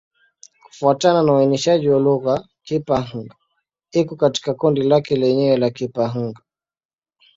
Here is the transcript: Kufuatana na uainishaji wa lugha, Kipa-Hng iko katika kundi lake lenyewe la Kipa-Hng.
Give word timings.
Kufuatana 0.65 1.23
na 1.23 1.33
uainishaji 1.33 1.89
wa 1.89 1.99
lugha, 1.99 2.45
Kipa-Hng 2.63 3.31
iko 3.91 4.15
katika 4.15 4.53
kundi 4.53 4.81
lake 4.83 5.15
lenyewe 5.15 5.57
la 5.57 5.69
Kipa-Hng. 5.69 6.39